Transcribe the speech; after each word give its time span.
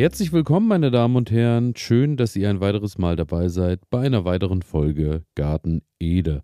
Herzlich 0.00 0.32
willkommen, 0.32 0.66
meine 0.66 0.90
Damen 0.90 1.14
und 1.14 1.30
Herren. 1.30 1.76
Schön, 1.76 2.16
dass 2.16 2.34
ihr 2.34 2.48
ein 2.48 2.60
weiteres 2.62 2.96
Mal 2.96 3.16
dabei 3.16 3.48
seid 3.48 3.80
bei 3.90 4.00
einer 4.00 4.24
weiteren 4.24 4.62
Folge 4.62 5.24
Garten 5.34 5.82
Ede. 5.98 6.42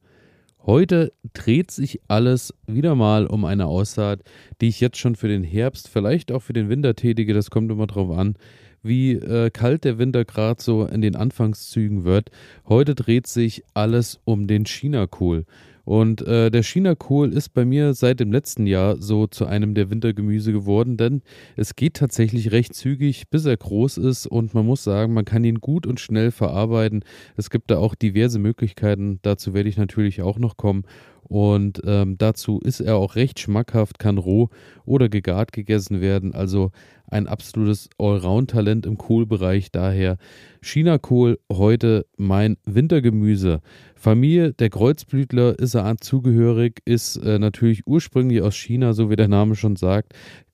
Heute 0.66 1.14
dreht 1.32 1.70
sich 1.70 2.02
alles 2.06 2.52
wieder 2.66 2.94
mal 2.94 3.26
um 3.26 3.46
eine 3.46 3.64
Aussaat, 3.64 4.20
die 4.60 4.68
ich 4.68 4.82
jetzt 4.82 4.98
schon 4.98 5.14
für 5.14 5.28
den 5.28 5.42
Herbst, 5.42 5.88
vielleicht 5.88 6.32
auch 6.32 6.42
für 6.42 6.52
den 6.52 6.68
Winter 6.68 6.94
tätige. 6.94 7.32
Das 7.32 7.48
kommt 7.48 7.70
immer 7.70 7.86
drauf 7.86 8.14
an, 8.14 8.34
wie 8.82 9.12
äh, 9.12 9.48
kalt 9.48 9.84
der 9.84 9.96
Winter 9.96 10.26
gerade 10.26 10.62
so 10.62 10.84
in 10.84 11.00
den 11.00 11.16
Anfangszügen 11.16 12.04
wird. 12.04 12.28
Heute 12.68 12.94
dreht 12.94 13.26
sich 13.26 13.64
alles 13.72 14.20
um 14.26 14.48
den 14.48 14.66
Chinakohl. 14.66 15.46
Und 15.86 16.20
äh, 16.26 16.50
der 16.50 16.64
Chinakohl 16.64 17.32
ist 17.32 17.50
bei 17.54 17.64
mir 17.64 17.94
seit 17.94 18.18
dem 18.18 18.32
letzten 18.32 18.66
Jahr 18.66 19.00
so 19.00 19.28
zu 19.28 19.46
einem 19.46 19.74
der 19.74 19.88
Wintergemüse 19.88 20.52
geworden, 20.52 20.96
denn 20.96 21.22
es 21.54 21.76
geht 21.76 21.94
tatsächlich 21.94 22.50
recht 22.50 22.74
zügig, 22.74 23.30
bis 23.30 23.44
er 23.44 23.56
groß 23.56 23.98
ist 23.98 24.26
und 24.26 24.52
man 24.52 24.66
muss 24.66 24.82
sagen, 24.82 25.14
man 25.14 25.24
kann 25.24 25.44
ihn 25.44 25.60
gut 25.60 25.86
und 25.86 26.00
schnell 26.00 26.32
verarbeiten. 26.32 27.04
Es 27.36 27.50
gibt 27.50 27.70
da 27.70 27.78
auch 27.78 27.94
diverse 27.94 28.40
Möglichkeiten, 28.40 29.20
dazu 29.22 29.54
werde 29.54 29.68
ich 29.68 29.76
natürlich 29.76 30.22
auch 30.22 30.40
noch 30.40 30.56
kommen. 30.56 30.82
Und 31.22 31.82
ähm, 31.84 32.18
dazu 32.18 32.58
ist 32.58 32.80
er 32.80 32.96
auch 32.96 33.14
recht 33.14 33.38
schmackhaft, 33.38 34.00
kann 34.00 34.18
roh 34.18 34.48
oder 34.86 35.08
gegart 35.08 35.52
gegessen 35.52 36.00
werden. 36.00 36.34
Also 36.34 36.72
ein 37.08 37.26
absolutes 37.26 37.88
Allround-Talent 37.98 38.86
im 38.86 38.98
Kohlbereich. 38.98 39.70
Daher 39.70 40.16
Chinakohl 40.62 41.38
heute 41.50 42.06
mein 42.16 42.56
Wintergemüse. 42.64 43.60
Familie 43.94 44.52
der 44.52 44.70
Kreuzblütler 44.70 45.58
ist 45.58 45.74
er 45.74 45.96
zugehörig, 45.98 46.80
ist 46.84 47.16
äh, 47.16 47.38
natürlich 47.38 47.86
ursprünglich 47.86 48.42
aus 48.42 48.54
China, 48.54 48.92
so 48.92 49.10
wie 49.10 49.16
der 49.16 49.28
Name 49.28 49.56
schon 49.56 49.76
sagt, 49.76 50.12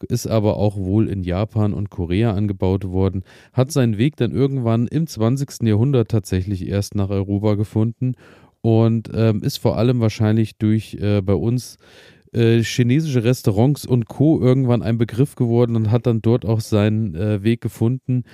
ist 0.08 0.26
aber 0.26 0.56
auch 0.56 0.76
wohl 0.76 1.08
in 1.08 1.22
Japan 1.22 1.72
und 1.72 1.90
Korea 1.90 2.34
angebaut 2.34 2.84
worden, 2.88 3.24
hat 3.52 3.72
seinen 3.72 3.98
Weg 3.98 4.16
dann 4.16 4.32
irgendwann 4.32 4.86
im 4.86 5.06
20. 5.06 5.62
Jahrhundert 5.62 6.10
tatsächlich 6.10 6.66
erst 6.68 6.94
nach 6.94 7.10
Europa 7.10 7.54
gefunden 7.54 8.14
und 8.62 9.10
ähm, 9.14 9.42
ist 9.42 9.58
vor 9.58 9.76
allem 9.76 10.00
wahrscheinlich 10.00 10.56
durch 10.56 10.94
äh, 10.94 11.20
bei 11.20 11.34
uns 11.34 11.78
äh, 12.32 12.62
chinesische 12.62 13.24
Restaurants 13.24 13.84
und 13.86 14.06
Co. 14.06 14.40
irgendwann 14.40 14.82
ein 14.82 14.98
Begriff 14.98 15.34
geworden 15.34 15.76
und 15.76 15.90
hat 15.90 16.06
dann 16.06 16.22
dort 16.22 16.44
auch 16.44 16.60
seinen 16.60 17.14
äh, 17.14 17.42
Weg 17.42 17.60
gefunden 17.60 18.24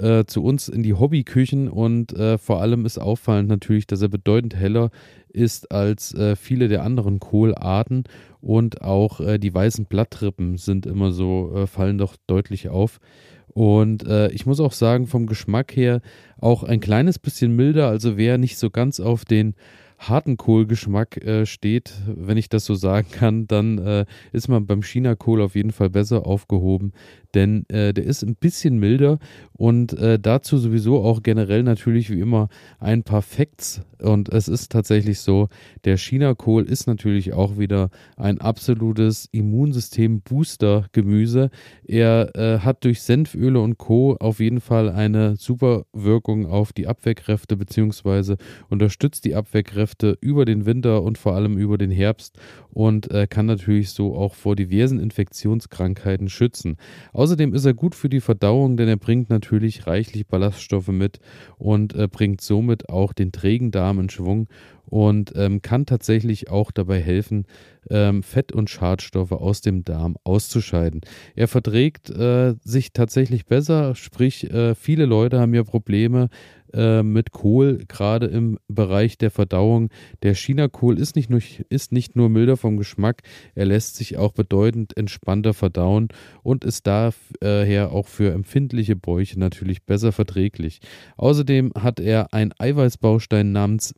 äh, 0.00 0.24
zu 0.24 0.44
uns 0.44 0.68
in 0.68 0.82
die 0.82 0.94
Hobbyküchen 0.94 1.68
und 1.68 2.12
äh, 2.12 2.38
vor 2.38 2.60
allem 2.60 2.86
ist 2.86 2.98
auffallend 2.98 3.48
natürlich, 3.48 3.86
dass 3.86 4.02
er 4.02 4.08
bedeutend 4.08 4.54
heller 4.54 4.90
ist 5.28 5.72
als 5.72 6.14
äh, 6.14 6.36
viele 6.36 6.68
der 6.68 6.84
anderen 6.84 7.20
Kohlarten 7.20 8.04
und 8.40 8.82
auch 8.82 9.20
die 9.38 9.52
weißen 9.52 9.86
Blattrippen 9.86 10.58
sind 10.58 10.86
immer 10.86 11.10
so, 11.10 11.66
fallen 11.66 11.98
doch 11.98 12.14
deutlich 12.28 12.68
auf. 12.68 13.00
Und 13.48 14.06
äh, 14.06 14.30
ich 14.30 14.46
muss 14.46 14.60
auch 14.60 14.72
sagen, 14.72 15.08
vom 15.08 15.26
Geschmack 15.26 15.74
her 15.74 16.00
auch 16.40 16.62
ein 16.62 16.78
kleines 16.78 17.18
bisschen 17.18 17.56
milder. 17.56 17.88
Also 17.88 18.16
wer 18.16 18.38
nicht 18.38 18.56
so 18.58 18.70
ganz 18.70 19.00
auf 19.00 19.24
den 19.24 19.56
harten 19.98 20.36
Kohlgeschmack 20.36 21.16
äh, 21.18 21.44
steht, 21.44 21.92
wenn 22.06 22.36
ich 22.36 22.48
das 22.48 22.64
so 22.64 22.74
sagen 22.74 23.08
kann, 23.10 23.46
dann 23.46 23.78
äh, 23.78 24.06
ist 24.32 24.48
man 24.48 24.66
beim 24.66 24.82
China-Kohl 24.82 25.42
auf 25.42 25.54
jeden 25.54 25.72
Fall 25.72 25.90
besser 25.90 26.26
aufgehoben 26.26 26.92
denn 27.34 27.68
äh, 27.68 27.92
der 27.92 28.04
ist 28.04 28.22
ein 28.22 28.36
bisschen 28.36 28.78
milder 28.78 29.18
und 29.52 29.92
äh, 29.94 30.18
dazu 30.18 30.58
sowieso 30.58 31.02
auch 31.02 31.22
generell 31.22 31.62
natürlich 31.62 32.10
wie 32.10 32.20
immer 32.20 32.48
ein 32.78 33.02
paar 33.02 33.22
Facts 33.22 33.82
und 34.00 34.28
es 34.28 34.46
ist 34.48 34.72
tatsächlich 34.72 35.20
so, 35.20 35.48
der 35.84 35.96
Chinakohl 35.96 36.64
ist 36.64 36.86
natürlich 36.86 37.32
auch 37.32 37.58
wieder 37.58 37.88
ein 38.16 38.40
absolutes 38.40 39.28
Immunsystem-Booster-Gemüse. 39.32 41.50
Er 41.84 42.36
äh, 42.36 42.60
hat 42.60 42.84
durch 42.84 43.02
Senföle 43.02 43.60
und 43.60 43.76
Co. 43.78 44.16
auf 44.20 44.38
jeden 44.40 44.60
Fall 44.60 44.90
eine 44.90 45.36
super 45.36 45.86
Wirkung 45.92 46.46
auf 46.46 46.72
die 46.72 46.86
Abwehrkräfte 46.86 47.56
beziehungsweise 47.56 48.36
unterstützt 48.68 49.24
die 49.24 49.34
Abwehrkräfte 49.34 50.16
über 50.20 50.44
den 50.44 50.66
Winter 50.66 51.02
und 51.02 51.18
vor 51.18 51.34
allem 51.34 51.58
über 51.58 51.78
den 51.78 51.90
Herbst 51.90 52.38
und 52.70 53.10
äh, 53.10 53.26
kann 53.26 53.46
natürlich 53.46 53.90
so 53.90 54.14
auch 54.14 54.34
vor 54.34 54.54
diversen 54.54 55.00
Infektionskrankheiten 55.00 56.28
schützen. 56.28 56.76
Außerdem 57.18 57.52
ist 57.52 57.64
er 57.64 57.74
gut 57.74 57.96
für 57.96 58.08
die 58.08 58.20
Verdauung, 58.20 58.76
denn 58.76 58.86
er 58.86 58.96
bringt 58.96 59.28
natürlich 59.28 59.88
reichlich 59.88 60.28
Ballaststoffe 60.28 60.86
mit 60.86 61.18
und 61.56 61.92
äh, 61.96 62.06
bringt 62.06 62.40
somit 62.40 62.88
auch 62.90 63.12
den 63.12 63.32
trägen 63.32 63.72
Darm 63.72 63.98
in 63.98 64.08
Schwung 64.08 64.46
und 64.86 65.32
ähm, 65.34 65.60
kann 65.60 65.84
tatsächlich 65.84 66.48
auch 66.48 66.70
dabei 66.70 67.00
helfen, 67.00 67.46
ähm, 67.90 68.22
Fett- 68.22 68.52
und 68.52 68.70
Schadstoffe 68.70 69.32
aus 69.32 69.60
dem 69.60 69.84
Darm 69.84 70.16
auszuscheiden. 70.24 71.00
Er 71.34 71.48
verträgt 71.48 72.10
äh, 72.10 72.54
sich 72.62 72.92
tatsächlich 72.92 73.46
besser, 73.46 73.94
sprich 73.94 74.50
äh, 74.50 74.74
viele 74.74 75.06
Leute 75.06 75.40
haben 75.40 75.54
ja 75.54 75.64
Probleme 75.64 76.28
äh, 76.72 77.02
mit 77.02 77.30
Kohl, 77.30 77.78
gerade 77.88 78.26
im 78.26 78.58
Bereich 78.68 79.16
der 79.16 79.30
Verdauung. 79.30 79.90
Der 80.22 80.34
Chinakohl 80.34 80.98
ist 80.98 81.16
nicht, 81.16 81.30
nur, 81.30 81.40
ist 81.68 81.92
nicht 81.92 82.16
nur 82.16 82.28
milder 82.28 82.56
vom 82.56 82.76
Geschmack, 82.76 83.22
er 83.54 83.66
lässt 83.66 83.96
sich 83.96 84.18
auch 84.18 84.32
bedeutend 84.32 84.96
entspannter 84.96 85.54
verdauen 85.54 86.08
und 86.42 86.64
ist 86.64 86.86
daher 86.86 87.92
auch 87.92 88.06
für 88.06 88.32
empfindliche 88.32 88.96
Bäuche 88.96 89.38
natürlich 89.38 89.84
besser 89.84 90.12
verträglich. 90.12 90.80
Außerdem 91.16 91.72
hat 91.78 92.00
er 92.00 92.34
einen 92.34 92.52
Eiweißbaustein 92.58 93.52
namens 93.52 93.94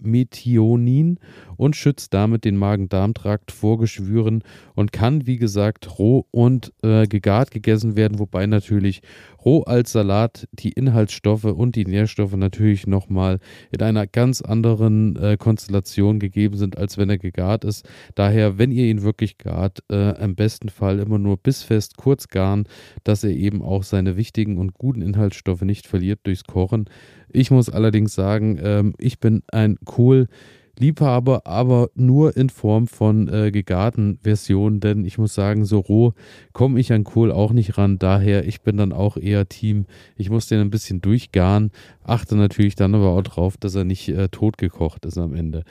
Methylmethionin 0.00 1.18
und 1.56 1.76
schützt 1.76 2.14
damit 2.14 2.44
den 2.44 2.56
Magen-Darm-Trakt 2.56 3.52
vor 3.52 3.78
Geschwüren 3.78 4.42
und 4.74 4.92
kann, 4.92 5.26
wie 5.26 5.36
gesagt, 5.36 5.98
roh 5.98 6.26
und 6.30 6.72
äh, 6.82 7.06
gegart 7.06 7.50
gegessen 7.50 7.96
werden, 7.96 8.18
wobei 8.18 8.46
natürlich 8.46 9.02
roh 9.44 9.62
als 9.62 9.92
Salat 9.92 10.48
die 10.52 10.72
Inhaltsstoffe 10.72 11.44
und 11.44 11.76
die 11.76 11.84
Nährstoffe 11.84 12.36
natürlich 12.36 12.86
nochmal 12.86 13.38
in 13.70 13.82
einer 13.82 14.06
ganz 14.06 14.40
anderen 14.40 15.16
äh, 15.16 15.36
Konstellation 15.36 16.18
gegeben 16.18 16.56
sind, 16.56 16.76
als 16.76 16.98
wenn 16.98 17.10
er 17.10 17.18
gegart 17.18 17.64
ist. 17.64 17.88
Daher, 18.14 18.58
wenn 18.58 18.70
ihr 18.70 18.86
ihn 18.86 19.02
wirklich 19.02 19.38
gart, 19.38 19.82
äh, 19.90 20.22
im 20.22 20.34
besten 20.34 20.68
Fall 20.68 20.98
immer 20.98 21.18
nur 21.18 21.36
bissfest 21.36 21.96
kurz 21.96 22.28
garen, 22.28 22.64
dass 23.04 23.24
er 23.24 23.30
eben 23.30 23.62
auch 23.62 23.82
seine 23.82 24.16
wichtigen 24.16 24.58
und 24.58 24.74
guten 24.74 25.02
Inhaltsstoffe 25.02 25.62
nicht 25.62 25.86
verliert 25.86 26.20
durchs 26.24 26.44
Kochen. 26.44 26.88
Ich 27.30 27.50
muss 27.50 27.68
allerdings 27.68 28.14
sagen, 28.14 28.58
ähm, 28.62 28.94
ich 28.98 29.20
bin 29.20 29.42
ein 29.52 29.76
Kohl. 29.88 30.28
Liebhaber, 30.78 31.44
aber 31.44 31.90
nur 31.96 32.36
in 32.36 32.50
Form 32.50 32.86
von 32.86 33.28
äh, 33.28 33.50
gegarten 33.50 34.18
Versionen, 34.22 34.78
denn 34.78 35.04
ich 35.04 35.18
muss 35.18 35.34
sagen, 35.34 35.64
so 35.64 35.80
roh 35.80 36.12
komme 36.52 36.78
ich 36.78 36.92
an 36.92 37.02
Kohl 37.02 37.32
auch 37.32 37.52
nicht 37.52 37.78
ran. 37.78 37.98
Daher, 37.98 38.46
ich 38.46 38.60
bin 38.60 38.76
dann 38.76 38.92
auch 38.92 39.16
eher 39.16 39.48
Team. 39.48 39.86
Ich 40.16 40.30
muss 40.30 40.46
den 40.46 40.60
ein 40.60 40.70
bisschen 40.70 41.00
durchgaren, 41.00 41.72
achte 42.04 42.36
natürlich 42.36 42.76
dann 42.76 42.94
aber 42.94 43.08
auch 43.08 43.22
drauf, 43.22 43.56
dass 43.56 43.74
er 43.74 43.84
nicht 43.84 44.08
äh, 44.08 44.28
totgekocht 44.28 45.04
ist 45.04 45.18
am 45.18 45.34
Ende. 45.34 45.64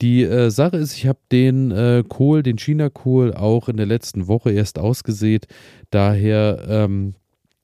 Die 0.00 0.22
äh, 0.24 0.50
Sache 0.50 0.78
ist, 0.78 0.96
ich 0.96 1.06
habe 1.06 1.18
den 1.30 1.70
äh, 1.70 2.02
Kohl, 2.08 2.42
den 2.42 2.58
China-Kohl, 2.58 3.34
auch 3.34 3.68
in 3.68 3.76
der 3.76 3.86
letzten 3.86 4.28
Woche 4.28 4.50
erst 4.50 4.78
ausgesät. 4.78 5.46
Daher 5.90 6.64
ähm, 6.68 7.14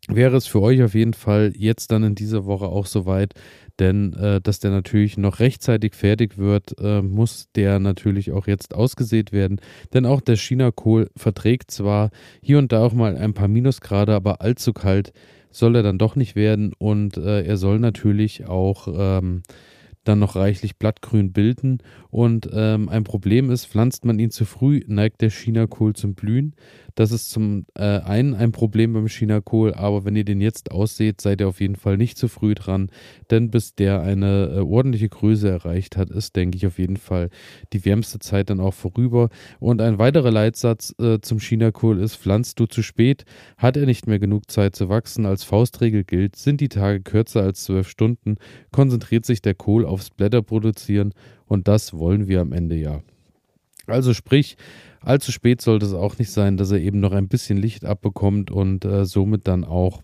wäre 0.08 0.36
es 0.36 0.46
für 0.46 0.60
euch 0.60 0.82
auf 0.82 0.94
jeden 0.94 1.14
Fall 1.14 1.52
jetzt 1.56 1.90
dann 1.90 2.04
in 2.04 2.14
dieser 2.14 2.44
Woche 2.44 2.66
auch 2.66 2.86
soweit, 2.86 3.32
denn 3.78 4.12
äh, 4.14 4.41
dass 4.41 4.60
der 4.60 4.70
natürlich 4.70 5.16
noch 5.19 5.41
rechtzeitig 5.41 5.94
fertig 5.94 6.38
wird, 6.38 6.78
äh, 6.81 7.03
muss 7.03 7.48
der 7.54 7.78
natürlich 7.78 8.32
auch 8.32 8.47
jetzt 8.47 8.75
ausgesät 8.75 9.32
werden. 9.32 9.60
Denn 9.92 10.06
auch 10.06 10.20
der 10.20 10.37
China-Kohl 10.37 11.10
verträgt 11.16 11.70
zwar 11.70 12.10
hier 12.41 12.59
und 12.59 12.72
da 12.72 12.82
auch 12.82 12.92
mal 12.92 13.16
ein 13.16 13.34
paar 13.34 13.48
Minusgrade, 13.48 14.15
aber 14.15 14.41
allzu 14.41 14.72
kalt 14.72 15.12
soll 15.50 15.76
er 15.76 15.82
dann 15.82 15.98
doch 15.98 16.16
nicht 16.16 16.36
werden 16.36 16.72
und 16.78 17.16
äh, 17.16 17.42
er 17.42 17.56
soll 17.56 17.78
natürlich 17.78 18.47
auch 18.47 18.89
ähm, 18.95 19.42
dann 20.06 20.18
noch 20.18 20.36
reichlich 20.36 20.77
Blattgrün 20.77 21.33
bilden. 21.33 21.78
Und 22.10 22.48
ähm, 22.53 22.89
ein 22.89 23.04
Problem 23.04 23.50
ist, 23.50 23.66
pflanzt 23.66 24.04
man 24.04 24.18
ihn 24.18 24.30
zu 24.30 24.45
früh, 24.45 24.83
neigt 24.86 25.21
der 25.21 25.30
Chinakohl 25.30 25.95
zum 25.95 26.15
Blühen. 26.15 26.54
Das 26.97 27.13
ist 27.13 27.31
zum 27.31 27.66
äh, 27.75 27.83
einen 27.83 28.34
ein 28.34 28.53
Problem 28.53 28.95
beim 28.95 29.07
Chinakohl, 29.07 29.75
aber 29.75 30.07
wenn 30.07 30.16
ihr 30.16 30.25
den 30.25 30.41
jetzt 30.41 30.71
ausseht, 30.71 31.21
seid 31.21 31.43
ihr 31.43 31.48
auf 31.48 31.60
jeden 31.60 31.77
Fall 31.77 31.98
nicht 31.98 32.16
zu 32.16 32.27
früh 32.27 32.54
dran, 32.54 32.91
denn 33.31 33.51
bis 33.51 33.75
der 33.75 34.01
eine 34.01 34.47
äh, 34.47 34.60
ordentliche 34.60 35.10
Größe 35.10 35.48
erreicht 35.48 35.98
hat, 35.98 36.09
ist, 36.09 36.37
denke 36.37 36.57
ich, 36.57 36.66
auf 36.66 36.78
jeden 36.78 36.97
Fall 36.97 37.28
die 37.75 37.84
wärmste 37.84 38.19
Zeit 38.19 38.48
dann 38.48 38.60
auch 38.60 38.72
vorüber. 38.72 39.28
Und 39.60 39.83
ein 39.83 39.98
weiterer 39.98 40.31
Leitsatz 40.31 40.95
äh, 40.98 41.21
zum 41.21 41.39
Chinakohl 41.39 42.01
ist, 42.01 42.16
pflanzt 42.16 42.59
du 42.60 42.66
zu 42.66 42.83
spät, 42.83 43.27
hat 43.59 43.77
er 43.77 43.84
nicht 43.84 44.07
mehr 44.07 44.19
genug 44.19 44.51
Zeit 44.51 44.75
zu 44.75 44.89
wachsen. 44.89 45.27
Als 45.27 45.45
Faustregel 45.45 46.03
gilt, 46.03 46.37
sind 46.37 46.63
die 46.63 46.71
Tage 46.71 47.03
kürzer 47.03 47.43
als 47.43 47.65
zwölf 47.65 47.91
Stunden, 47.91 48.37
konzentriert 48.72 49.27
sich 49.27 49.43
der 49.43 49.54
Kohl 49.54 49.84
aufs 49.84 50.09
Blätterproduzieren 50.09 51.13
und 51.45 51.69
das 51.69 51.93
wollen 51.93 52.27
wir 52.27 52.41
am 52.41 52.53
Ende 52.53 52.77
ja. 52.77 53.03
Also 53.86 54.15
sprich, 54.15 54.56
allzu 55.00 55.33
spät 55.33 55.60
sollte 55.60 55.86
es 55.86 55.92
auch 55.92 56.18
nicht 56.18 56.30
sein, 56.30 56.56
dass 56.56 56.71
er 56.71 56.78
eben 56.78 57.00
noch 57.00 57.12
ein 57.12 57.28
bisschen 57.28 57.59
Licht 57.59 57.84
abbekommt 57.84 58.50
und 58.50 58.84
äh, 58.84 59.04
somit 59.04 59.47
dann 59.47 59.65
auch 59.65 60.03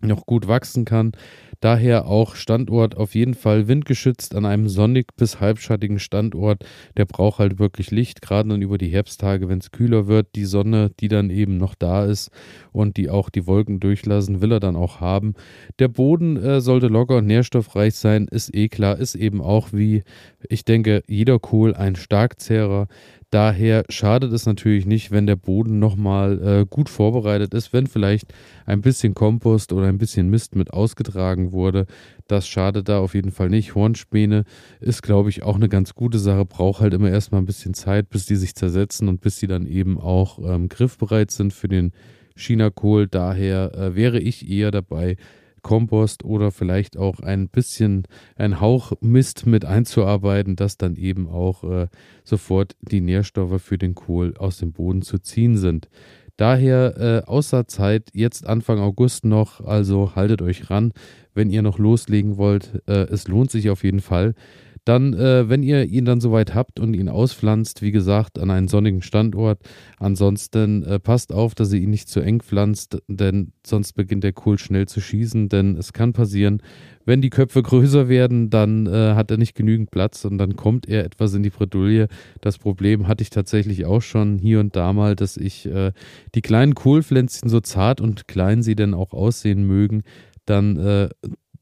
noch 0.00 0.26
gut 0.26 0.48
wachsen 0.48 0.84
kann. 0.84 1.12
Daher 1.60 2.06
auch 2.06 2.36
Standort 2.36 2.96
auf 2.96 3.16
jeden 3.16 3.34
Fall 3.34 3.66
windgeschützt 3.66 4.36
an 4.36 4.46
einem 4.46 4.68
sonnig 4.68 5.16
bis 5.16 5.40
halbschattigen 5.40 5.98
Standort. 5.98 6.64
Der 6.96 7.04
braucht 7.04 7.40
halt 7.40 7.58
wirklich 7.58 7.90
Licht, 7.90 8.22
gerade 8.22 8.48
dann 8.48 8.62
über 8.62 8.78
die 8.78 8.88
Herbsttage, 8.88 9.48
wenn 9.48 9.58
es 9.58 9.72
kühler 9.72 10.06
wird. 10.06 10.36
Die 10.36 10.44
Sonne, 10.44 10.92
die 11.00 11.08
dann 11.08 11.30
eben 11.30 11.56
noch 11.56 11.74
da 11.74 12.04
ist 12.04 12.30
und 12.70 12.96
die 12.96 13.10
auch 13.10 13.28
die 13.28 13.48
Wolken 13.48 13.80
durchlassen, 13.80 14.40
will 14.40 14.52
er 14.52 14.60
dann 14.60 14.76
auch 14.76 15.00
haben. 15.00 15.34
Der 15.80 15.88
Boden 15.88 16.36
äh, 16.36 16.60
sollte 16.60 16.86
locker 16.86 17.16
und 17.16 17.26
nährstoffreich 17.26 17.96
sein, 17.96 18.28
ist 18.30 18.54
eh 18.54 18.68
klar, 18.68 18.98
ist 18.98 19.16
eben 19.16 19.40
auch 19.40 19.72
wie, 19.72 20.04
ich 20.48 20.64
denke, 20.64 21.02
jeder 21.08 21.40
Kohl 21.40 21.74
ein 21.74 21.96
Starkzehrer. 21.96 22.86
Daher 23.30 23.84
schadet 23.90 24.32
es 24.32 24.46
natürlich 24.46 24.86
nicht, 24.86 25.10
wenn 25.10 25.26
der 25.26 25.36
Boden 25.36 25.78
nochmal 25.78 26.42
äh, 26.42 26.66
gut 26.68 26.88
vorbereitet 26.88 27.52
ist, 27.52 27.74
wenn 27.74 27.86
vielleicht 27.86 28.32
ein 28.64 28.80
bisschen 28.80 29.12
Kompost 29.12 29.74
oder 29.74 29.86
ein 29.86 29.98
bisschen 29.98 30.30
Mist 30.30 30.56
mit 30.56 30.72
ausgetragen 30.72 31.52
wurde. 31.52 31.84
Das 32.26 32.48
schadet 32.48 32.88
da 32.88 33.00
auf 33.00 33.14
jeden 33.14 33.30
Fall 33.30 33.50
nicht. 33.50 33.74
Hornspäne 33.74 34.44
ist, 34.80 35.02
glaube 35.02 35.28
ich, 35.28 35.42
auch 35.42 35.56
eine 35.56 35.68
ganz 35.68 35.94
gute 35.94 36.18
Sache. 36.18 36.46
Braucht 36.46 36.80
halt 36.80 36.94
immer 36.94 37.10
erstmal 37.10 37.42
ein 37.42 37.46
bisschen 37.46 37.74
Zeit, 37.74 38.08
bis 38.08 38.24
die 38.24 38.36
sich 38.36 38.54
zersetzen 38.54 39.08
und 39.08 39.20
bis 39.20 39.38
sie 39.38 39.46
dann 39.46 39.66
eben 39.66 39.98
auch 39.98 40.38
ähm, 40.38 40.70
griffbereit 40.70 41.30
sind 41.30 41.52
für 41.52 41.68
den 41.68 41.92
Chinakohl. 42.34 43.08
Daher 43.08 43.74
äh, 43.74 43.94
wäre 43.94 44.20
ich 44.20 44.48
eher 44.48 44.70
dabei, 44.70 45.16
Kompost 45.62 46.24
oder 46.24 46.50
vielleicht 46.50 46.96
auch 46.96 47.20
ein 47.20 47.48
bisschen 47.48 48.04
ein 48.36 48.60
Hauch 48.60 48.92
Mist 49.00 49.46
mit 49.46 49.64
einzuarbeiten, 49.64 50.56
dass 50.56 50.76
dann 50.76 50.96
eben 50.96 51.28
auch 51.28 51.64
äh, 51.64 51.88
sofort 52.24 52.76
die 52.80 53.00
Nährstoffe 53.00 53.62
für 53.62 53.78
den 53.78 53.94
Kohl 53.94 54.34
aus 54.36 54.58
dem 54.58 54.72
Boden 54.72 55.02
zu 55.02 55.18
ziehen 55.18 55.56
sind. 55.56 55.88
Daher 56.38 56.96
äh, 56.96 57.28
Außerzeit 57.28 58.10
jetzt 58.12 58.46
Anfang 58.46 58.78
August 58.78 59.24
noch, 59.24 59.60
also 59.60 60.14
haltet 60.14 60.40
euch 60.40 60.70
ran, 60.70 60.92
wenn 61.34 61.50
ihr 61.50 61.62
noch 61.62 61.78
loslegen 61.78 62.36
wollt. 62.36 62.80
Äh, 62.86 63.08
es 63.10 63.26
lohnt 63.26 63.50
sich 63.50 63.70
auf 63.70 63.82
jeden 63.82 64.00
Fall. 64.00 64.34
Dann, 64.84 65.14
äh, 65.14 65.48
wenn 65.48 65.62
ihr 65.62 65.84
ihn 65.84 66.04
dann 66.04 66.20
soweit 66.20 66.54
habt 66.54 66.80
und 66.80 66.94
ihn 66.94 67.08
auspflanzt, 67.08 67.82
wie 67.82 67.90
gesagt, 67.90 68.38
an 68.38 68.50
einen 68.50 68.68
sonnigen 68.68 69.02
Standort. 69.02 69.60
Ansonsten 69.98 70.82
äh, 70.84 70.98
passt 70.98 71.32
auf, 71.32 71.54
dass 71.54 71.72
ihr 71.72 71.80
ihn 71.80 71.90
nicht 71.90 72.08
zu 72.08 72.20
eng 72.20 72.40
pflanzt, 72.40 72.98
denn 73.08 73.52
sonst 73.66 73.92
beginnt 73.94 74.24
der 74.24 74.32
Kohl 74.32 74.58
schnell 74.58 74.86
zu 74.88 75.00
schießen. 75.00 75.48
Denn 75.48 75.76
es 75.76 75.92
kann 75.92 76.12
passieren, 76.12 76.62
wenn 77.08 77.22
die 77.22 77.30
Köpfe 77.30 77.62
größer 77.62 78.10
werden, 78.10 78.50
dann 78.50 78.86
äh, 78.86 79.14
hat 79.14 79.30
er 79.30 79.38
nicht 79.38 79.54
genügend 79.54 79.90
Platz 79.90 80.26
und 80.26 80.36
dann 80.36 80.56
kommt 80.56 80.86
er 80.86 81.04
etwas 81.04 81.32
in 81.32 81.42
die 81.42 81.48
Bredouille. 81.48 82.08
Das 82.42 82.58
Problem 82.58 83.08
hatte 83.08 83.22
ich 83.22 83.30
tatsächlich 83.30 83.86
auch 83.86 84.02
schon 84.02 84.38
hier 84.38 84.60
und 84.60 84.76
da 84.76 84.92
mal, 84.92 85.16
dass 85.16 85.38
ich 85.38 85.64
äh, 85.64 85.92
die 86.34 86.42
kleinen 86.42 86.74
Kohlpflänzchen, 86.74 87.48
so 87.48 87.60
zart 87.60 88.02
und 88.02 88.28
klein 88.28 88.62
sie 88.62 88.76
denn 88.76 88.92
auch 88.92 89.14
aussehen 89.14 89.66
mögen, 89.66 90.02
dann 90.44 90.76
äh, 90.76 91.08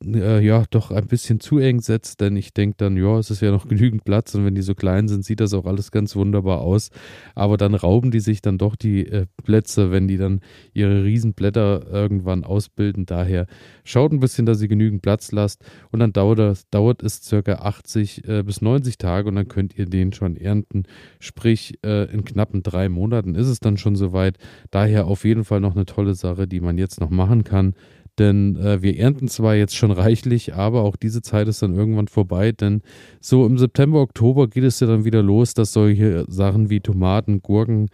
äh, 0.05 0.41
ja 0.41 0.65
doch 0.71 0.91
ein 0.91 1.07
bisschen 1.07 1.41
zu 1.41 1.59
eng 1.59 1.81
setzt, 1.81 2.21
denn 2.21 2.37
ich 2.37 2.53
denke 2.53 2.77
dann, 2.79 2.97
ja, 2.97 3.19
es 3.19 3.31
ist 3.31 3.41
ja 3.41 3.51
noch 3.51 3.69
genügend 3.69 4.05
Platz 4.05 4.35
und 4.35 4.45
wenn 4.45 4.55
die 4.55 4.63
so 4.63 4.75
klein 4.75 5.09
sind, 5.09 5.25
sieht 5.25 5.41
das 5.41 5.55
auch 5.55 5.67
alles 5.67 5.91
ganz 5.91 6.17
wunderbar 6.17 6.61
aus. 6.61 6.91
Aber 7.35 7.57
dann 7.57 7.75
rauben 7.75 8.11
die 8.11 8.21
sich 8.21 8.43
dann 8.43 8.59
doch 8.59 8.77
die 8.77 9.07
äh, 9.07 9.27
Plätze, 9.43 9.91
wenn 9.91 10.09
die 10.09 10.17
dann 10.17 10.41
ihre 10.75 11.05
Riesenblätter 11.05 11.87
irgendwann 11.91 12.45
ausbilden. 12.45 13.07
Daher 13.07 13.47
schaut 13.85 14.13
ein 14.13 14.21
bisschen, 14.21 14.47
dass 14.47 14.61
ihr 14.63 14.69
genügend 14.69 15.03
Platz 15.03 15.33
lasst 15.33 15.65
und 15.91 16.01
dann 16.01 16.13
dauert, 16.13 16.63
dauert 16.71 17.03
es 17.03 17.23
circa 17.23 17.55
80 17.55 18.29
äh, 18.29 18.43
bis 18.43 18.61
90 18.61 18.99
Tage 18.99 19.29
und 19.29 19.37
dann 19.37 19.49
könnt 19.49 19.77
ihr 19.79 19.87
den 19.87 20.13
schon 20.13 20.37
ernten. 20.37 20.85
Sprich, 21.21 21.79
äh, 21.85 22.11
in 22.13 22.25
knappen 22.25 22.63
drei 22.63 22.89
Monaten 22.89 23.35
ist 23.35 23.49
es 23.49 23.61
dann 23.61 23.77
schon 23.77 23.97
soweit. 23.97 24.39
Daher 24.71 25.07
auf 25.07 25.25
jeden 25.25 25.45
Fall 25.45 25.61
noch 25.61 25.75
eine 25.75 25.87
tolle 25.87 26.15
Sache, 26.15 26.47
die 26.47 26.61
man 26.61 26.79
jetzt 26.79 27.01
noch 27.01 27.11
machen 27.11 27.45
kann. 27.45 27.75
Denn 28.19 28.57
äh, 28.57 28.83
wir 28.83 28.99
ernten 28.99 29.29
zwar 29.29 29.55
jetzt 29.55 29.77
schon 29.77 29.91
reichlich, 29.91 30.55
aber 30.55 30.83
auch 30.83 30.97
diese 30.97 31.23
Zeit 31.23 31.49
ist 31.49 31.63
dann 31.63 31.75
irgendwann 31.75 32.09
vorbei. 32.09 32.53
Denn 32.53 32.83
so 33.21 33.47
im 33.47 33.59
September, 33.59 34.01
Oktober 34.01 34.49
geht 34.49 34.65
es 34.65 34.81
ja 34.81 34.87
dann 34.87 35.05
wieder 35.05 35.23
los, 35.23 35.55
dass 35.55 35.73
solche 35.73 36.25
Sachen 36.29 36.71
wie 36.71 36.81
Tomaten, 36.81 37.43
Gurken 37.43 37.89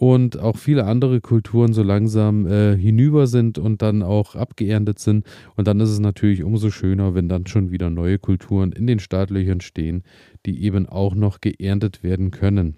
und 0.00 0.38
auch 0.38 0.56
viele 0.56 0.86
andere 0.86 1.20
Kulturen 1.20 1.74
so 1.74 1.82
langsam 1.82 2.46
äh, 2.46 2.74
hinüber 2.74 3.26
sind 3.26 3.58
und 3.58 3.82
dann 3.82 4.02
auch 4.02 4.34
abgeerntet 4.34 4.98
sind. 4.98 5.26
Und 5.56 5.68
dann 5.68 5.78
ist 5.78 5.90
es 5.90 5.98
natürlich 5.98 6.42
umso 6.42 6.70
schöner, 6.70 7.14
wenn 7.14 7.28
dann 7.28 7.46
schon 7.46 7.70
wieder 7.70 7.90
neue 7.90 8.18
Kulturen 8.18 8.72
in 8.72 8.86
den 8.86 8.98
Startlöchern 8.98 9.60
stehen, 9.60 10.02
die 10.46 10.64
eben 10.64 10.88
auch 10.88 11.14
noch 11.14 11.42
geerntet 11.42 12.02
werden 12.02 12.30
können. 12.30 12.76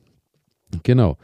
Genau. 0.82 1.16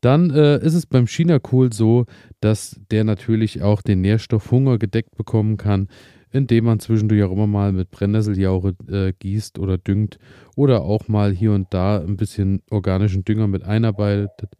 Dann 0.00 0.30
äh, 0.30 0.58
ist 0.64 0.74
es 0.74 0.86
beim 0.86 1.06
Chinakohl 1.06 1.72
so, 1.72 2.06
dass 2.40 2.80
der 2.90 3.04
natürlich 3.04 3.62
auch 3.62 3.82
den 3.82 4.00
Nährstoffhunger 4.02 4.78
gedeckt 4.78 5.16
bekommen 5.16 5.56
kann, 5.56 5.88
indem 6.30 6.66
man 6.66 6.80
zwischendurch 6.80 7.22
auch 7.22 7.32
immer 7.32 7.46
mal 7.46 7.72
mit 7.72 7.90
Brennnesseljauche 7.90 8.74
äh, 8.88 9.12
gießt 9.18 9.58
oder 9.58 9.78
düngt 9.78 10.18
oder 10.54 10.82
auch 10.82 11.08
mal 11.08 11.32
hier 11.32 11.52
und 11.52 11.72
da 11.72 11.98
ein 11.98 12.16
bisschen 12.16 12.62
organischen 12.70 13.24
Dünger 13.24 13.46
mit 13.46 13.64
einarbeitet. 13.64 14.50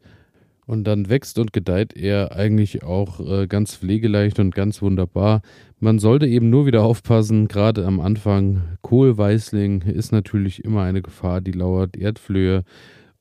Und 0.67 0.83
dann 0.85 1.09
wächst 1.09 1.39
und 1.39 1.53
gedeiht 1.53 1.97
er 1.97 2.35
eigentlich 2.35 2.83
auch 2.83 3.21
äh, 3.21 3.47
ganz 3.47 3.77
pflegeleicht 3.77 4.41
und 4.41 4.53
ganz 4.53 4.83
wunderbar. 4.83 5.43
Man 5.79 6.01
sollte 6.01 6.27
eben 6.27 6.51
nur 6.51 6.67
wieder 6.67 6.83
aufpassen, 6.83 7.47
gerade 7.47 7.87
am 7.87 8.01
Anfang. 8.01 8.63
Kohlweißling 8.83 9.83
ist 9.83 10.11
natürlich 10.11 10.65
immer 10.65 10.83
eine 10.83 11.03
Gefahr, 11.03 11.41
die 11.41 11.53
lauert. 11.53 11.97
Erdflöhe 11.97 12.65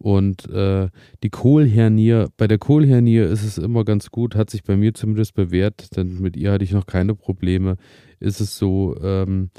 und 0.05 0.47
äh, 0.51 0.89
die 1.23 1.31
Kohlhernie, 1.31 2.25
bei 2.37 2.45
der 2.47 2.59
Kohlhernie 2.59 3.17
ist 3.17 3.43
es 3.43 3.57
immer 3.57 3.83
ganz 3.83 4.11
gut, 4.11 4.35
hat 4.35 4.51
sich 4.51 4.61
bei 4.61 4.77
mir 4.77 4.93
zumindest 4.93 5.33
bewährt, 5.33 5.97
denn 5.97 6.19
mit 6.21 6.37
ihr 6.37 6.51
hatte 6.51 6.63
ich 6.63 6.73
noch 6.73 6.85
keine 6.85 7.15
Probleme. 7.15 7.77
Ist 8.19 8.39
es 8.39 8.55
so, 8.55 8.95
ähm, 9.01 9.49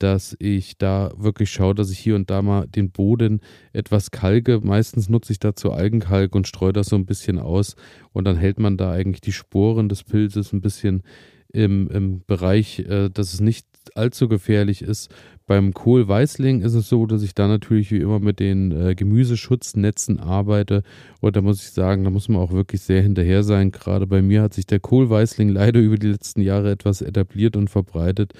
dass 0.00 0.34
ich 0.40 0.76
da 0.76 1.12
wirklich 1.16 1.52
schaue, 1.52 1.76
dass 1.76 1.92
ich 1.92 2.00
hier 2.00 2.16
und 2.16 2.30
da 2.30 2.42
mal 2.42 2.66
den 2.66 2.90
Boden 2.90 3.42
etwas 3.72 4.10
kalke. 4.10 4.58
Meistens 4.60 5.08
nutze 5.08 5.34
ich 5.34 5.38
dazu 5.38 5.70
Algenkalk 5.70 6.34
und 6.34 6.48
streue 6.48 6.72
das 6.72 6.88
so 6.88 6.96
ein 6.96 7.06
bisschen 7.06 7.38
aus 7.38 7.76
und 8.12 8.24
dann 8.24 8.36
hält 8.36 8.58
man 8.58 8.76
da 8.76 8.90
eigentlich 8.90 9.20
die 9.20 9.30
Sporen 9.30 9.88
des 9.88 10.02
Pilzes 10.02 10.52
ein 10.52 10.62
bisschen 10.62 11.04
im, 11.52 11.86
im 11.86 12.24
Bereich, 12.26 12.80
äh, 12.80 13.08
dass 13.08 13.34
es 13.34 13.40
nicht 13.40 13.68
allzu 13.94 14.28
gefährlich 14.28 14.82
ist. 14.82 15.10
Beim 15.46 15.74
Kohlweißling 15.74 16.62
ist 16.62 16.74
es 16.74 16.88
so, 16.88 17.06
dass 17.06 17.22
ich 17.22 17.34
da 17.34 17.48
natürlich 17.48 17.90
wie 17.90 17.98
immer 17.98 18.20
mit 18.20 18.40
den 18.40 18.72
äh, 18.72 18.94
Gemüseschutznetzen 18.94 20.20
arbeite. 20.20 20.82
Und 21.20 21.36
da 21.36 21.42
muss 21.42 21.62
ich 21.62 21.70
sagen, 21.70 22.04
da 22.04 22.10
muss 22.10 22.28
man 22.28 22.40
auch 22.40 22.52
wirklich 22.52 22.82
sehr 22.82 23.02
hinterher 23.02 23.42
sein. 23.42 23.72
Gerade 23.72 24.06
bei 24.06 24.22
mir 24.22 24.42
hat 24.42 24.54
sich 24.54 24.66
der 24.66 24.80
Kohlweißling 24.80 25.48
leider 25.48 25.80
über 25.80 25.96
die 25.96 26.08
letzten 26.08 26.42
Jahre 26.42 26.70
etwas 26.70 27.02
etabliert 27.02 27.56
und 27.56 27.68
verbreitet. 27.68 28.32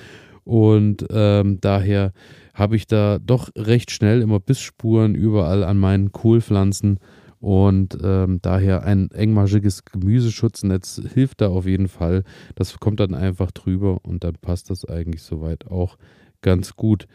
Und 0.44 1.06
ähm, 1.10 1.58
daher 1.60 2.12
habe 2.55 2.76
ich 2.76 2.86
da 2.86 3.19
doch 3.19 3.50
recht 3.56 3.90
schnell 3.90 4.22
immer 4.22 4.40
Bissspuren 4.40 5.14
überall 5.14 5.64
an 5.64 5.78
meinen 5.78 6.12
Kohlpflanzen. 6.12 6.98
Und 7.43 7.99
ähm, 8.05 8.39
daher 8.41 8.84
ein 8.84 9.11
engmaschiges 9.11 9.84
Gemüseschutznetz 9.84 11.03
hilft 11.13 11.41
da 11.41 11.49
auf 11.49 11.67
jeden 11.67 11.89
Fall. 11.89 12.22
Das 12.55 12.79
kommt 12.79 13.01
dann 13.01 13.17
einfach 13.17 13.51
drüber 13.51 13.99
und 14.05 14.22
dann 14.22 14.34
passt 14.41 14.70
das 14.70 14.84
eigentlich 14.84 15.22
soweit 15.22 15.67
auch 15.67 15.99
ganz 16.41 16.77
gut. 16.77 17.08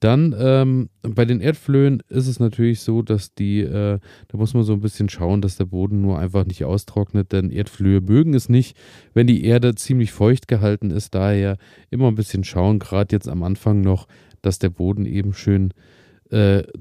Dann 0.00 0.34
ähm, 0.38 0.88
bei 1.02 1.26
den 1.26 1.42
Erdflöhen 1.42 2.02
ist 2.08 2.28
es 2.28 2.40
natürlich 2.40 2.80
so, 2.80 3.02
dass 3.02 3.34
die, 3.34 3.60
äh, 3.60 3.98
da 4.28 4.38
muss 4.38 4.54
man 4.54 4.62
so 4.62 4.72
ein 4.72 4.80
bisschen 4.80 5.10
schauen, 5.10 5.42
dass 5.42 5.58
der 5.58 5.66
Boden 5.66 6.00
nur 6.00 6.18
einfach 6.18 6.46
nicht 6.46 6.64
austrocknet, 6.64 7.32
denn 7.32 7.50
Erdflöhe 7.50 8.00
mögen 8.00 8.32
es 8.32 8.48
nicht, 8.48 8.78
wenn 9.12 9.26
die 9.26 9.44
Erde 9.44 9.74
ziemlich 9.74 10.12
feucht 10.12 10.48
gehalten 10.48 10.92
ist. 10.92 11.14
Daher 11.14 11.58
immer 11.90 12.08
ein 12.08 12.14
bisschen 12.14 12.42
schauen, 12.42 12.78
gerade 12.78 13.14
jetzt 13.14 13.28
am 13.28 13.42
Anfang 13.42 13.82
noch, 13.82 14.08
dass 14.40 14.58
der 14.58 14.70
Boden 14.70 15.04
eben 15.04 15.34
schön 15.34 15.72
äh, 15.72 15.74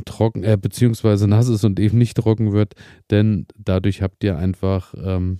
trocken, 0.05 0.43
äh, 0.43 0.57
beziehungsweise 0.59 1.27
nass 1.27 1.47
ist 1.47 1.63
und 1.63 1.79
eben 1.79 1.97
nicht 1.97 2.17
trocken 2.17 2.53
wird, 2.53 2.73
denn 3.11 3.45
dadurch 3.57 4.01
habt 4.01 4.23
ihr 4.23 4.37
einfach 4.37 4.93
ähm, 4.97 5.39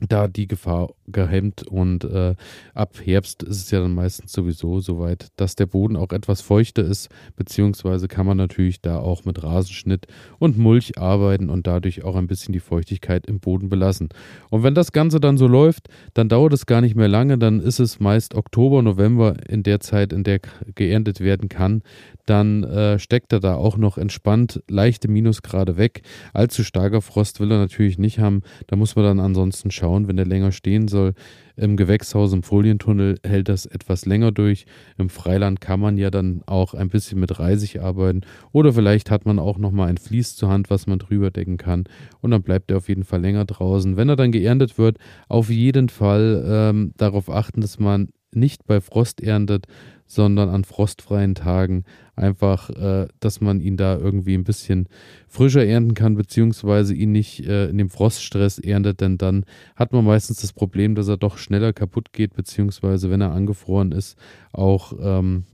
da 0.00 0.28
die 0.28 0.48
Gefahr 0.48 0.90
gehemmt 1.06 1.66
und 1.66 2.04
äh, 2.04 2.34
ab 2.74 2.94
Herbst 3.02 3.42
ist 3.42 3.62
es 3.62 3.70
ja 3.70 3.80
dann 3.80 3.94
meistens 3.94 4.32
sowieso 4.32 4.80
soweit, 4.80 5.28
dass 5.36 5.56
der 5.56 5.66
Boden 5.66 5.96
auch 5.96 6.12
etwas 6.12 6.40
feuchter 6.40 6.82
ist, 6.82 7.08
beziehungsweise 7.36 8.08
kann 8.08 8.26
man 8.26 8.36
natürlich 8.36 8.80
da 8.80 8.98
auch 8.98 9.24
mit 9.24 9.42
Rasenschnitt 9.42 10.06
und 10.38 10.58
Mulch 10.58 10.98
arbeiten 10.98 11.50
und 11.50 11.66
dadurch 11.66 12.04
auch 12.04 12.16
ein 12.16 12.26
bisschen 12.26 12.52
die 12.52 12.60
Feuchtigkeit 12.60 13.26
im 13.26 13.40
Boden 13.40 13.68
belassen. 13.68 14.08
Und 14.50 14.62
wenn 14.62 14.74
das 14.74 14.92
Ganze 14.92 15.20
dann 15.20 15.38
so 15.38 15.46
läuft, 15.46 15.88
dann 16.14 16.28
dauert 16.28 16.52
es 16.52 16.66
gar 16.66 16.80
nicht 16.80 16.96
mehr 16.96 17.08
lange, 17.08 17.38
dann 17.38 17.60
ist 17.60 17.80
es 17.80 18.00
meist 18.00 18.34
Oktober, 18.34 18.82
November 18.82 19.36
in 19.48 19.62
der 19.62 19.80
Zeit, 19.80 20.12
in 20.12 20.24
der 20.24 20.40
geerntet 20.74 21.20
werden 21.20 21.48
kann, 21.48 21.82
dann 22.26 22.64
äh, 22.64 22.98
steckt 22.98 23.32
er 23.32 23.40
da 23.40 23.56
auch 23.56 23.76
noch 23.76 23.98
entspannt 23.98 24.62
leichte 24.68 25.08
Minusgrade 25.08 25.76
weg. 25.76 26.02
Allzu 26.32 26.64
starker 26.64 27.02
Frost 27.02 27.40
will 27.40 27.50
er 27.50 27.58
natürlich 27.58 27.98
nicht 27.98 28.18
haben. 28.18 28.42
Da 28.66 28.76
muss 28.76 28.96
man 28.96 29.04
dann 29.04 29.20
ansonsten 29.20 29.70
schauen, 29.70 30.08
wenn 30.08 30.16
der 30.16 30.26
länger 30.26 30.52
stehen 30.52 30.88
soll. 30.94 31.12
Im 31.56 31.76
Gewächshaus, 31.76 32.32
im 32.32 32.42
Folientunnel 32.42 33.18
hält 33.22 33.48
das 33.48 33.66
etwas 33.66 34.06
länger 34.06 34.32
durch. 34.32 34.66
Im 34.98 35.08
Freiland 35.08 35.60
kann 35.60 35.78
man 35.78 35.98
ja 35.98 36.10
dann 36.10 36.42
auch 36.46 36.74
ein 36.74 36.88
bisschen 36.88 37.20
mit 37.20 37.38
Reisig 37.38 37.80
arbeiten. 37.80 38.22
Oder 38.52 38.72
vielleicht 38.72 39.10
hat 39.10 39.26
man 39.26 39.38
auch 39.38 39.58
nochmal 39.58 39.88
ein 39.88 39.98
Vlies 39.98 40.34
zur 40.34 40.48
Hand, 40.48 40.70
was 40.70 40.86
man 40.86 40.98
drüber 40.98 41.30
decken 41.30 41.56
kann. 41.56 41.84
Und 42.20 42.30
dann 42.30 42.42
bleibt 42.42 42.70
er 42.70 42.78
auf 42.78 42.88
jeden 42.88 43.04
Fall 43.04 43.20
länger 43.20 43.44
draußen. 43.44 43.96
Wenn 43.96 44.08
er 44.08 44.16
dann 44.16 44.32
geerntet 44.32 44.78
wird, 44.78 44.98
auf 45.28 45.50
jeden 45.50 45.90
Fall 45.90 46.44
ähm, 46.46 46.92
darauf 46.96 47.30
achten, 47.30 47.60
dass 47.60 47.78
man 47.78 48.08
nicht 48.34 48.66
bei 48.66 48.80
Frost 48.80 49.20
erntet, 49.20 49.66
sondern 50.06 50.48
an 50.48 50.64
frostfreien 50.64 51.34
Tagen 51.34 51.84
einfach, 52.16 52.70
äh, 52.70 53.08
dass 53.20 53.40
man 53.40 53.60
ihn 53.60 53.76
da 53.76 53.96
irgendwie 53.96 54.34
ein 54.34 54.44
bisschen 54.44 54.88
frischer 55.28 55.64
ernten 55.64 55.94
kann, 55.94 56.14
beziehungsweise 56.14 56.94
ihn 56.94 57.12
nicht 57.12 57.46
äh, 57.46 57.68
in 57.68 57.78
dem 57.78 57.90
Froststress 57.90 58.58
erntet, 58.58 59.00
denn 59.00 59.18
dann 59.18 59.44
hat 59.76 59.92
man 59.92 60.04
meistens 60.04 60.40
das 60.40 60.52
Problem, 60.52 60.94
dass 60.94 61.08
er 61.08 61.16
doch 61.16 61.38
schneller 61.38 61.72
kaputt 61.72 62.12
geht, 62.12 62.34
beziehungsweise 62.34 63.10
wenn 63.10 63.20
er 63.20 63.32
angefroren 63.32 63.92
ist, 63.92 64.16
auch 64.52 64.92
ähm, 65.00 65.44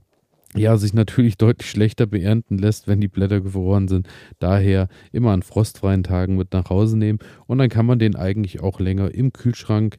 ja, 0.55 0.77
sich 0.77 0.93
natürlich 0.93 1.37
deutlich 1.37 1.69
schlechter 1.69 2.05
beernten 2.05 2.57
lässt, 2.57 2.87
wenn 2.87 3.01
die 3.01 3.07
Blätter 3.07 3.41
gefroren 3.41 3.87
sind. 3.87 4.07
Daher 4.39 4.89
immer 5.11 5.31
an 5.31 5.43
frostfreien 5.43 6.03
Tagen 6.03 6.35
mit 6.35 6.53
nach 6.53 6.69
Hause 6.69 6.97
nehmen 6.97 7.19
und 7.47 7.57
dann 7.57 7.69
kann 7.69 7.85
man 7.85 7.99
den 7.99 8.15
eigentlich 8.15 8.61
auch 8.61 8.79
länger 8.79 9.13
im 9.13 9.33
Kühlschrank 9.33 9.97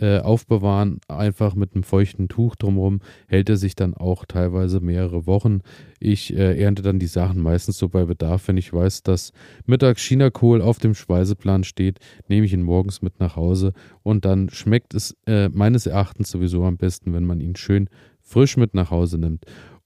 äh, 0.00 0.18
aufbewahren, 0.18 1.00
einfach 1.08 1.54
mit 1.54 1.74
einem 1.74 1.82
feuchten 1.82 2.28
Tuch 2.28 2.56
drumherum, 2.56 3.00
hält 3.26 3.48
er 3.48 3.56
sich 3.56 3.74
dann 3.74 3.94
auch 3.94 4.24
teilweise 4.24 4.80
mehrere 4.80 5.26
Wochen. 5.26 5.60
Ich 6.00 6.34
äh, 6.36 6.60
ernte 6.60 6.82
dann 6.82 6.98
die 6.98 7.06
Sachen 7.06 7.40
meistens 7.40 7.78
so 7.78 7.88
bei 7.88 8.04
Bedarf, 8.04 8.48
wenn 8.48 8.56
ich 8.56 8.72
weiß, 8.72 9.02
dass 9.02 9.32
mittags 9.66 10.02
Chinakohl 10.02 10.60
auf 10.62 10.78
dem 10.78 10.94
Speiseplan 10.94 11.64
steht, 11.64 11.98
nehme 12.28 12.46
ich 12.46 12.52
ihn 12.52 12.62
morgens 12.62 13.02
mit 13.02 13.20
nach 13.20 13.36
Hause 13.36 13.72
und 14.02 14.24
dann 14.24 14.48
schmeckt 14.50 14.94
es 14.94 15.16
äh, 15.26 15.48
meines 15.48 15.86
Erachtens 15.86 16.30
sowieso 16.30 16.64
am 16.64 16.76
besten, 16.76 17.12
wenn 17.12 17.24
man 17.24 17.40
ihn 17.40 17.56
schön 17.56 17.88
frisch 18.22 18.56
mit 18.56 18.74
nach 18.74 18.90
Hause 18.90 19.18
nimmt. 19.18 19.44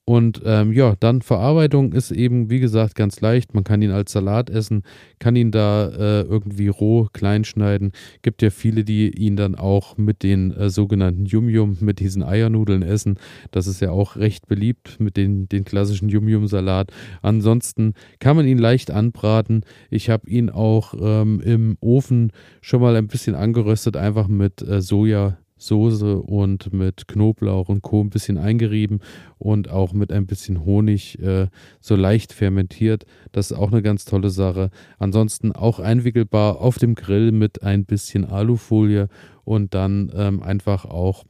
Und 0.09 0.41
ähm, 0.45 0.71
ja, 0.71 0.95
dann 0.97 1.21
Verarbeitung 1.21 1.91
ist 1.91 2.11
eben, 2.11 2.49
wie 2.49 2.61
gesagt, 2.61 2.95
ganz 2.95 3.19
leicht. 3.19 3.53
Man 3.53 3.65
kann 3.65 3.81
ihn 3.81 3.91
als 3.91 4.13
Salat 4.13 4.49
essen, 4.49 4.83
kann 5.19 5.35
ihn 5.35 5.51
da 5.51 5.89
äh, 5.89 6.21
irgendwie 6.21 6.69
roh 6.69 7.09
klein 7.11 7.43
schneiden. 7.43 7.91
Gibt 8.21 8.41
ja 8.41 8.49
viele, 8.49 8.85
die 8.85 9.09
ihn 9.09 9.35
dann 9.35 9.55
auch 9.55 9.97
mit 9.97 10.23
den 10.23 10.51
äh, 10.51 10.69
sogenannten 10.69 11.25
Yum-Yum, 11.25 11.79
mit 11.81 11.99
diesen 11.99 12.23
Eiernudeln 12.23 12.83
essen. 12.83 13.19
Das 13.51 13.67
ist 13.67 13.81
ja 13.81 13.91
auch 13.91 14.15
recht 14.15 14.47
beliebt 14.47 14.97
mit 15.01 15.17
den, 15.17 15.49
den 15.49 15.65
klassischen 15.65 16.07
Yum-Yum-Salat. 16.07 16.89
Ansonsten 17.21 17.93
kann 18.19 18.37
man 18.37 18.47
ihn 18.47 18.59
leicht 18.59 18.91
anbraten. 18.91 19.65
Ich 19.89 20.09
habe 20.09 20.29
ihn 20.29 20.49
auch 20.49 20.93
ähm, 20.97 21.41
im 21.41 21.77
Ofen 21.81 22.31
schon 22.61 22.79
mal 22.79 22.95
ein 22.95 23.07
bisschen 23.07 23.35
angeröstet, 23.35 23.97
einfach 23.97 24.29
mit 24.29 24.61
äh, 24.61 24.81
Soja. 24.81 25.37
Soße 25.57 26.19
und 26.19 26.73
mit 26.73 27.07
Knoblauch 27.07 27.69
und 27.69 27.81
Co. 27.81 28.01
ein 28.01 28.09
bisschen 28.09 28.37
eingerieben 28.37 28.99
und 29.37 29.69
auch 29.69 29.93
mit 29.93 30.11
ein 30.11 30.27
bisschen 30.27 30.65
Honig 30.65 31.19
äh, 31.19 31.47
so 31.79 31.95
leicht 31.95 32.33
fermentiert. 32.33 33.05
Das 33.31 33.51
ist 33.51 33.57
auch 33.57 33.71
eine 33.71 33.81
ganz 33.81 34.05
tolle 34.05 34.29
Sache. 34.29 34.69
Ansonsten 34.99 35.51
auch 35.51 35.79
einwickelbar 35.79 36.61
auf 36.61 36.77
dem 36.77 36.95
Grill 36.95 37.31
mit 37.31 37.63
ein 37.63 37.85
bisschen 37.85 38.25
Alufolie 38.25 39.07
und 39.43 39.73
dann 39.73 40.11
ähm, 40.15 40.43
einfach 40.43 40.85
auch 40.85 41.23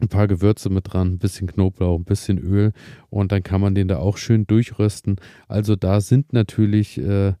ein 0.00 0.08
paar 0.08 0.28
Gewürze 0.28 0.70
mit 0.70 0.92
dran, 0.92 1.14
ein 1.14 1.18
bisschen 1.18 1.46
Knoblauch, 1.46 1.98
ein 1.98 2.04
bisschen 2.04 2.38
Öl 2.38 2.72
und 3.10 3.32
dann 3.32 3.42
kann 3.42 3.60
man 3.60 3.74
den 3.74 3.88
da 3.88 3.98
auch 3.98 4.16
schön 4.16 4.46
durchrösten. 4.46 5.16
Also 5.48 5.76
da 5.76 6.00
sind 6.00 6.32
natürlich 6.32 6.98
äh, 6.98 7.34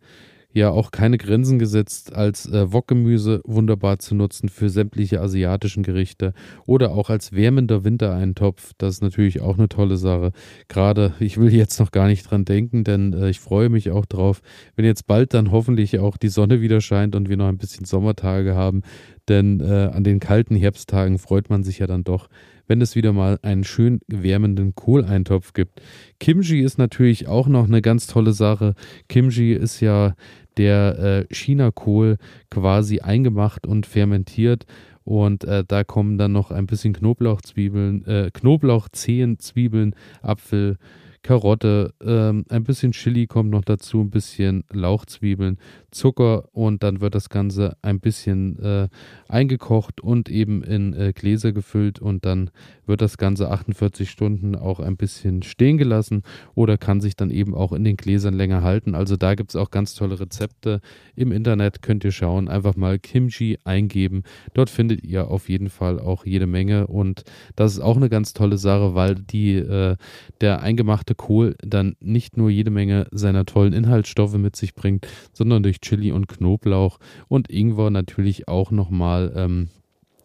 ja 0.52 0.70
auch 0.70 0.90
keine 0.90 1.18
Grenzen 1.18 1.58
gesetzt, 1.58 2.14
als 2.14 2.46
äh, 2.46 2.72
Wokgemüse 2.72 3.40
wunderbar 3.44 3.98
zu 3.98 4.14
nutzen 4.14 4.48
für 4.48 4.68
sämtliche 4.68 5.20
asiatischen 5.20 5.82
Gerichte 5.82 6.32
oder 6.66 6.92
auch 6.92 7.10
als 7.10 7.32
wärmender 7.32 7.84
Wintereintopf. 7.84 8.72
Das 8.78 8.94
ist 8.94 9.02
natürlich 9.02 9.40
auch 9.40 9.58
eine 9.58 9.68
tolle 9.68 9.96
Sache. 9.96 10.32
Gerade, 10.68 11.14
ich 11.20 11.38
will 11.38 11.54
jetzt 11.54 11.78
noch 11.78 11.92
gar 11.92 12.08
nicht 12.08 12.28
dran 12.30 12.44
denken, 12.44 12.84
denn 12.84 13.12
äh, 13.12 13.30
ich 13.30 13.40
freue 13.40 13.68
mich 13.68 13.90
auch 13.90 14.06
drauf, 14.06 14.42
wenn 14.76 14.84
jetzt 14.84 15.06
bald 15.06 15.34
dann 15.34 15.50
hoffentlich 15.52 15.98
auch 15.98 16.16
die 16.16 16.28
Sonne 16.28 16.60
wieder 16.60 16.80
scheint 16.80 17.14
und 17.14 17.28
wir 17.28 17.36
noch 17.36 17.48
ein 17.48 17.58
bisschen 17.58 17.84
Sommertage 17.84 18.54
haben. 18.54 18.82
Denn 19.28 19.60
äh, 19.60 19.90
an 19.92 20.02
den 20.02 20.18
kalten 20.18 20.56
Herbsttagen 20.56 21.18
freut 21.18 21.50
man 21.50 21.62
sich 21.62 21.78
ja 21.78 21.86
dann 21.86 22.02
doch, 22.02 22.28
wenn 22.70 22.80
es 22.80 22.94
wieder 22.94 23.12
mal 23.12 23.40
einen 23.42 23.64
schön 23.64 24.00
wärmenden 24.06 24.76
Kohleintopf 24.76 25.54
gibt. 25.54 25.82
Kimchi 26.20 26.60
ist 26.60 26.78
natürlich 26.78 27.26
auch 27.26 27.48
noch 27.48 27.66
eine 27.66 27.82
ganz 27.82 28.06
tolle 28.06 28.32
Sache. 28.32 28.74
Kimchi 29.08 29.52
ist 29.52 29.80
ja 29.80 30.14
der 30.56 31.26
äh, 31.28 31.34
China-Kohl 31.34 32.16
quasi 32.48 33.00
eingemacht 33.00 33.66
und 33.66 33.86
fermentiert. 33.86 34.66
Und 35.02 35.42
äh, 35.42 35.64
da 35.66 35.82
kommen 35.82 36.16
dann 36.16 36.30
noch 36.30 36.52
ein 36.52 36.68
bisschen 36.68 36.92
Knoblauchzwiebeln, 36.92 38.06
äh, 38.06 38.30
Knoblauchzehen, 38.32 39.40
Zwiebeln, 39.40 39.96
Apfel, 40.22 40.78
Karotte, 41.22 41.92
ähm, 42.02 42.44
ein 42.48 42.64
bisschen 42.64 42.92
Chili 42.92 43.26
kommt 43.26 43.50
noch 43.50 43.64
dazu, 43.64 44.00
ein 44.00 44.10
bisschen 44.10 44.64
Lauchzwiebeln, 44.72 45.58
Zucker 45.90 46.48
und 46.52 46.82
dann 46.82 47.00
wird 47.00 47.14
das 47.14 47.28
Ganze 47.28 47.76
ein 47.82 48.00
bisschen 48.00 48.58
äh, 48.58 48.88
eingekocht 49.28 50.00
und 50.00 50.28
eben 50.28 50.62
in 50.62 50.94
äh, 50.94 51.12
Gläser 51.12 51.52
gefüllt 51.52 51.98
und 51.98 52.24
dann 52.24 52.50
wird 52.86 53.02
das 53.02 53.18
Ganze 53.18 53.50
48 53.50 54.10
Stunden 54.10 54.56
auch 54.56 54.80
ein 54.80 54.96
bisschen 54.96 55.42
stehen 55.42 55.78
gelassen 55.78 56.22
oder 56.54 56.78
kann 56.78 57.00
sich 57.00 57.16
dann 57.16 57.30
eben 57.30 57.54
auch 57.54 57.72
in 57.72 57.84
den 57.84 57.96
Gläsern 57.96 58.34
länger 58.34 58.62
halten. 58.62 58.94
Also 58.94 59.16
da 59.16 59.34
gibt 59.34 59.50
es 59.50 59.56
auch 59.56 59.70
ganz 59.70 59.94
tolle 59.94 60.18
Rezepte. 60.20 60.80
Im 61.14 61.32
Internet 61.32 61.82
könnt 61.82 62.04
ihr 62.04 62.12
schauen, 62.12 62.48
einfach 62.48 62.76
mal 62.76 62.98
Kimchi 62.98 63.58
eingeben. 63.64 64.24
Dort 64.54 64.70
findet 64.70 65.04
ihr 65.04 65.28
auf 65.28 65.48
jeden 65.48 65.70
Fall 65.70 66.00
auch 66.00 66.24
jede 66.26 66.46
Menge 66.46 66.86
und 66.86 67.24
das 67.56 67.72
ist 67.72 67.80
auch 67.80 67.96
eine 67.96 68.08
ganz 68.08 68.32
tolle 68.32 68.58
Sache, 68.58 68.94
weil 68.94 69.14
die, 69.14 69.54
äh, 69.54 69.96
der 70.40 70.62
eingemachte 70.62 71.09
gemachte 71.10 71.14
Kohl 71.14 71.56
dann 71.60 71.96
nicht 72.00 72.36
nur 72.36 72.50
jede 72.50 72.70
Menge 72.70 73.06
seiner 73.10 73.44
tollen 73.44 73.72
Inhaltsstoffe 73.72 74.36
mit 74.36 74.56
sich 74.56 74.74
bringt, 74.74 75.06
sondern 75.32 75.62
durch 75.62 75.80
Chili 75.80 76.12
und 76.12 76.28
Knoblauch 76.28 76.98
und 77.28 77.50
Ingwer 77.50 77.90
natürlich 77.90 78.48
auch 78.48 78.70
nochmal 78.70 79.32
ähm, 79.34 79.68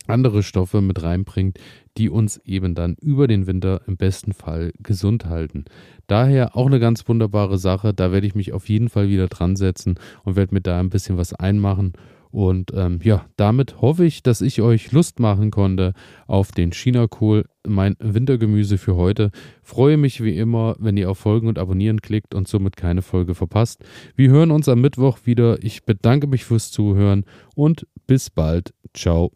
andere 0.08 0.44
Stoffe 0.44 0.82
mit 0.82 1.02
reinbringt, 1.02 1.58
die 1.98 2.10
uns 2.10 2.38
eben 2.46 2.76
dann 2.76 2.96
über 3.02 3.28
den 3.28 3.48
Winter 3.48 3.82
im 3.88 3.98
besten 3.98 4.34
Fall 4.34 4.72
gesund 4.80 5.26
halten. 5.26 5.66
Daher 6.08 6.56
auch 6.56 6.68
eine 6.68 6.80
ganz 6.80 7.08
wunderbare 7.08 7.58
Sache. 7.58 7.94
Da 7.94 8.12
werde 8.12 8.28
ich 8.28 8.36
mich 8.36 8.54
auf 8.54 8.70
jeden 8.70 8.90
Fall 8.90 9.10
wieder 9.10 9.28
dran 9.28 9.56
setzen 9.56 9.96
und 10.24 10.36
werde 10.36 10.54
mir 10.54 10.62
da 10.62 10.80
ein 10.80 10.90
bisschen 10.90 11.18
was 11.18 11.34
einmachen 11.34 11.94
und 12.36 12.74
ähm, 12.76 13.00
ja, 13.02 13.28
damit 13.38 13.80
hoffe 13.80 14.04
ich, 14.04 14.22
dass 14.22 14.42
ich 14.42 14.62
euch 14.62 14.92
Lust 14.92 15.22
machen 15.22 15.52
konnte 15.52 15.94
auf 16.28 16.52
den 16.52 16.72
Chinakohl, 16.72 17.46
mein 17.66 17.96
Wintergemüse 18.00 18.78
für 18.78 18.98
heute. 18.98 19.32
Freue 19.64 19.96
mich 19.96 20.22
wie 20.22 20.38
immer, 20.38 20.76
wenn 20.78 20.98
ihr 20.98 21.10
auf 21.10 21.18
Folgen 21.18 21.48
und 21.48 21.58
Abonnieren 21.58 22.02
klickt 22.02 22.36
und 22.36 22.50
somit 22.50 22.76
keine 22.76 23.04
Folge 23.04 23.36
verpasst. 23.36 23.86
Wir 24.18 24.32
hören 24.32 24.52
uns 24.52 24.68
am 24.68 24.82
Mittwoch 24.82 25.20
wieder. 25.24 25.64
Ich 25.64 25.86
bedanke 25.86 26.28
mich 26.28 26.44
fürs 26.44 26.72
Zuhören 26.72 27.24
und 27.56 27.88
bis 28.06 28.30
bald. 28.30 28.74
Ciao. 28.94 29.32